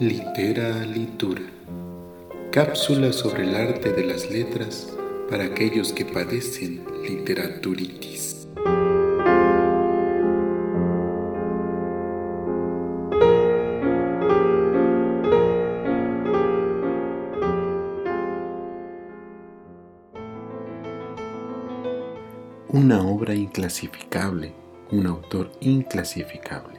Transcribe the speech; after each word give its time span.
Litera 0.00 0.86
Litura. 0.86 1.42
Cápsula 2.52 3.12
sobre 3.12 3.42
el 3.42 3.56
arte 3.56 3.92
de 3.92 4.04
las 4.04 4.30
letras 4.30 4.96
para 5.28 5.46
aquellos 5.46 5.92
que 5.92 6.04
padecen 6.04 6.84
literaturitis. 7.02 8.46
Una 22.68 23.02
obra 23.02 23.34
inclasificable, 23.34 24.52
un 24.92 25.08
autor 25.08 25.50
inclasificable. 25.60 26.78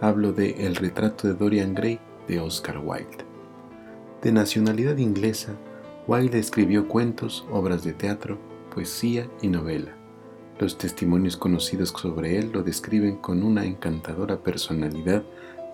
Hablo 0.00 0.32
de 0.32 0.64
El 0.64 0.76
retrato 0.76 1.26
de 1.26 1.34
Dorian 1.34 1.74
Gray 1.74 1.98
de 2.28 2.40
Oscar 2.40 2.78
Wilde. 2.78 3.24
De 4.22 4.32
nacionalidad 4.32 4.96
inglesa, 4.98 5.52
Wilde 6.06 6.38
escribió 6.38 6.88
cuentos, 6.88 7.46
obras 7.50 7.84
de 7.84 7.92
teatro, 7.92 8.38
poesía 8.74 9.28
y 9.42 9.48
novela. 9.48 9.92
Los 10.58 10.78
testimonios 10.78 11.36
conocidos 11.36 11.90
sobre 11.90 12.38
él 12.38 12.50
lo 12.52 12.62
describen 12.62 13.16
con 13.16 13.42
una 13.42 13.64
encantadora 13.64 14.38
personalidad 14.38 15.22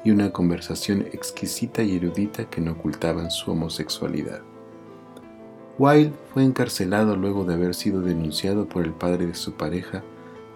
y 0.05 0.10
una 0.10 0.33
conversación 0.33 1.02
exquisita 1.12 1.83
y 1.83 1.96
erudita 1.96 2.51
que 2.51 2.60
no 2.60 2.73
ocultaban 2.73 3.30
su 3.30 3.52
homosexualidad. 3.52 4.43
Wilde 5.79 6.12
fue 6.32 6.45
encarcelado 6.45 7.16
luego 7.16 7.45
de 7.45 7.55
haber 7.55 7.74
sido 7.74 8.01
denunciado 8.01 8.69
por 8.69 8.84
el 8.84 8.93
padre 8.93 9.27
de 9.27 9.34
su 9.34 9.52
pareja 9.52 10.02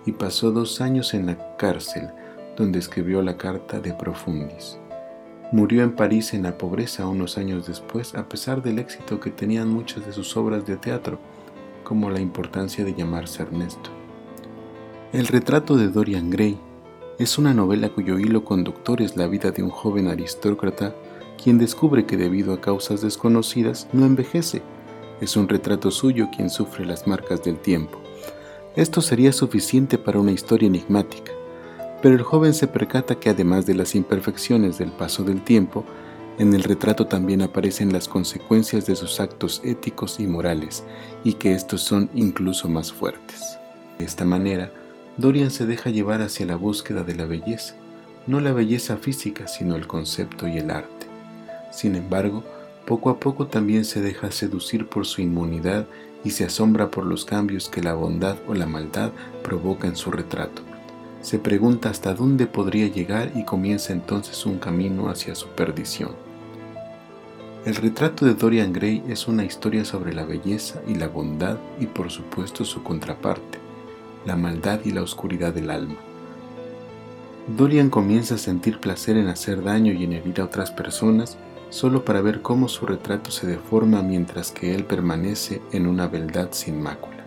y 0.05 0.13
pasó 0.13 0.51
dos 0.51 0.81
años 0.81 1.15
en 1.15 1.27
la 1.27 1.57
cárcel 1.57 2.09
donde 2.57 2.79
escribió 2.79 3.23
la 3.23 3.37
carta 3.37 3.81
de 3.81 3.93
Profundis. 3.93 4.79
Murió 5.53 5.85
en 5.85 5.95
París 5.95 6.35
en 6.35 6.43
la 6.43 6.59
pobreza 6.59 7.07
unos 7.07 7.39
años 7.39 7.69
después, 7.69 8.17
a 8.17 8.29
pesar 8.29 8.63
del 8.63 8.81
éxito 8.81 9.21
que 9.21 9.31
tenían 9.31 9.69
muchas 9.69 10.05
de 10.05 10.13
sus 10.13 10.37
obras 10.37 10.67
de 10.67 10.77
teatro, 10.77 11.21
como 11.85 12.11
La 12.11 12.21
importancia 12.21 12.85
de 12.85 12.95
llamarse 12.95 13.45
Ernesto. 13.45 13.91
El 15.13 15.29
retrato 15.29 15.77
de 15.77 15.89
Dorian 15.89 16.31
Gray 16.31 16.59
es 17.21 17.39
una 17.39 17.55
novela 17.55 17.91
cuyo 17.91 18.19
hilo 18.19 18.45
conductor 18.45 19.01
es 19.01 19.17
la 19.17 19.29
vida 19.29 19.53
de 19.53 19.63
un 19.63 19.71
joven 19.71 20.09
aristócrata 20.09 20.95
quien 21.43 21.59
descubre 21.59 22.07
que 22.07 22.17
debido 22.17 22.53
a 22.53 22.61
causas 22.61 23.03
desconocidas 23.03 23.87
no 23.93 24.05
envejece. 24.05 24.63
Es 25.21 25.37
un 25.37 25.49
retrato 25.49 25.93
suyo 25.93 26.29
quien 26.35 26.51
sufre 26.51 26.85
las 26.85 27.07
marcas 27.07 27.45
del 27.45 27.59
tiempo. 27.59 28.01
Esto 28.75 29.01
sería 29.01 29.33
suficiente 29.33 29.97
para 29.97 30.19
una 30.19 30.33
historia 30.33 30.67
enigmática, 30.67 31.33
pero 32.07 32.19
el 32.19 32.23
joven 32.23 32.55
se 32.55 32.69
percata 32.69 33.17
que 33.17 33.31
además 33.31 33.67
de 33.67 33.75
las 33.75 33.97
imperfecciones 33.97 34.79
del 34.79 34.93
paso 34.93 35.25
del 35.25 35.43
tiempo, 35.43 35.85
en 36.39 36.55
el 36.55 36.63
retrato 36.63 37.09
también 37.09 37.43
aparecen 37.43 37.93
las 37.93 38.07
consecuencias 38.07 38.87
de 38.87 38.95
sus 38.95 39.19
actos 39.19 39.61
éticos 39.65 40.21
y 40.21 40.29
morales, 40.29 40.85
y 41.25 41.33
que 41.33 41.53
estos 41.53 41.83
son 41.83 42.09
incluso 42.15 42.69
más 42.69 42.93
fuertes. 42.93 43.59
De 43.99 44.05
esta 44.05 44.25
manera, 44.25 44.71
Dorian 45.17 45.51
se 45.51 45.67
deja 45.67 45.91
llevar 45.91 46.23
hacia 46.23 46.47
la 46.47 46.55
búsqueda 46.55 47.03
de 47.03 47.17
la 47.17 47.25
belleza, 47.25 47.75
no 48.29 48.39
la 48.39 48.53
belleza 48.53 48.99
física, 48.99 49.49
sino 49.49 49.75
el 49.75 49.89
concepto 49.89 50.47
y 50.47 50.59
el 50.59 50.71
arte. 50.71 51.09
Sin 51.73 51.97
embargo, 51.97 52.45
poco 52.87 53.11
a 53.11 53.19
poco 53.19 53.49
también 53.49 53.85
se 53.85 54.01
deja 54.01 54.31
seducir 54.31 54.87
por 54.87 55.07
su 55.07 55.23
inmunidad 55.23 55.89
y 56.23 56.31
se 56.31 56.45
asombra 56.45 56.89
por 56.89 57.05
los 57.05 57.25
cambios 57.25 57.69
que 57.69 57.83
la 57.83 57.95
bondad 57.95 58.37
o 58.47 58.55
la 58.55 58.67
maldad 58.67 59.11
provoca 59.43 59.89
en 59.89 59.97
su 59.97 60.13
retrato 60.13 60.63
se 61.27 61.41
pregunta 61.41 61.91
hasta 61.91 62.15
dónde 62.15 62.47
podría 62.47 62.87
llegar 62.87 63.33
y 63.35 63.43
comienza 63.43 63.93
entonces 63.93 64.47
un 64.47 64.61
camino 64.61 65.09
hacia 65.09 65.35
su 65.35 65.49
perdición. 65.49 66.13
El 67.65 67.75
retrato 67.75 68.25
de 68.25 68.35
Dorian 68.35 68.73
Gray 68.73 69.03
es 69.09 69.27
una 69.27 69.45
historia 69.45 69.85
sobre 69.85 70.15
la 70.15 70.25
belleza 70.25 70.81
y 70.87 70.95
la 70.95 71.09
bondad 71.09 71.57
y 71.81 71.87
por 71.87 72.13
supuesto 72.13 72.65
su 72.65 72.85
contraparte, 72.85 73.59
la 74.25 74.37
maldad 74.37 74.79
y 74.85 74.93
la 74.93 75.03
oscuridad 75.03 75.53
del 75.53 75.71
alma. 75.71 75.97
Dorian 77.57 77.91
comienza 77.91 78.37
a 78.37 78.39
sentir 78.39 78.79
placer 78.79 79.17
en 79.17 79.27
hacer 79.27 79.65
daño 79.65 79.93
y 79.93 80.05
en 80.05 80.13
herir 80.13 80.41
a 80.41 80.45
otras 80.45 80.71
personas 80.71 81.39
solo 81.71 82.05
para 82.05 82.21
ver 82.21 82.41
cómo 82.41 82.69
su 82.69 82.87
retrato 82.87 83.33
se 83.33 83.49
deforma 83.49 84.01
mientras 84.01 84.53
que 84.53 84.77
él 84.77 84.85
permanece 84.85 85.61
en 85.73 85.89
una 85.89 86.07
beldad 86.07 86.51
sin 86.53 86.81
mácula. 86.81 87.25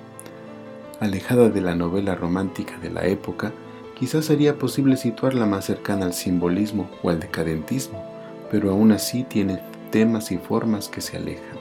Alejada 1.01 1.49
de 1.49 1.59
la 1.59 1.75
novela 1.75 2.15
romántica 2.15 2.79
de 2.79 2.91
la 2.91 3.05
época, 3.05 3.51
Quizás 3.99 4.23
sería 4.23 4.57
posible 4.57 4.95
situarla 4.95 5.45
más 5.45 5.65
cercana 5.65 6.05
al 6.05 6.13
simbolismo 6.13 6.89
o 7.03 7.09
al 7.09 7.19
decadentismo, 7.19 8.01
pero 8.49 8.71
aún 8.71 8.93
así 8.93 9.25
tiene 9.25 9.59
temas 9.91 10.31
y 10.31 10.37
formas 10.37 10.87
que 10.87 11.01
se 11.01 11.17
alejan. 11.17 11.57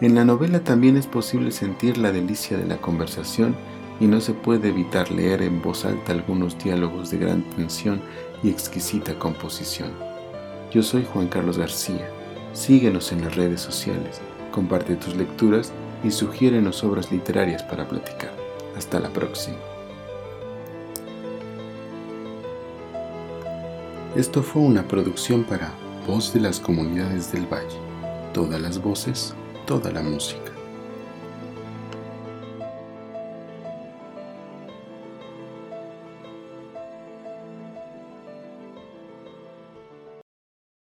En 0.00 0.14
la 0.14 0.24
novela 0.24 0.60
también 0.60 0.96
es 0.96 1.08
posible 1.08 1.50
sentir 1.50 1.98
la 1.98 2.12
delicia 2.12 2.56
de 2.56 2.64
la 2.64 2.76
conversación 2.76 3.56
y 3.98 4.06
no 4.06 4.20
se 4.20 4.34
puede 4.34 4.68
evitar 4.68 5.10
leer 5.10 5.42
en 5.42 5.60
voz 5.60 5.84
alta 5.84 6.12
algunos 6.12 6.56
diálogos 6.62 7.10
de 7.10 7.18
gran 7.18 7.42
tensión 7.50 8.00
y 8.44 8.48
exquisita 8.48 9.18
composición. 9.18 9.90
Yo 10.70 10.84
soy 10.84 11.04
Juan 11.12 11.26
Carlos 11.26 11.58
García. 11.58 12.08
Síguenos 12.52 13.10
en 13.10 13.22
las 13.22 13.34
redes 13.34 13.60
sociales, 13.60 14.20
comparte 14.52 14.94
tus 14.94 15.16
lecturas 15.16 15.72
y 16.04 16.12
sugiérenos 16.12 16.84
obras 16.84 17.10
literarias 17.10 17.64
para 17.64 17.88
platicar. 17.88 18.32
Hasta 18.76 19.00
la 19.00 19.10
próxima. 19.10 19.58
Esto 24.16 24.42
fue 24.42 24.62
una 24.62 24.88
producción 24.88 25.44
para 25.44 25.72
Voz 26.04 26.34
de 26.34 26.40
las 26.40 26.58
Comunidades 26.58 27.30
del 27.30 27.46
Valle. 27.46 27.78
Todas 28.34 28.60
las 28.60 28.82
voces, 28.82 29.36
toda 29.66 29.92
la 29.92 30.02
música. 30.02 30.49